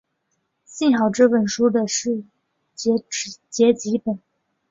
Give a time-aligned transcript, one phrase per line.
[0.65, 1.81] 幸好这部书的
[2.75, 4.17] 结集本。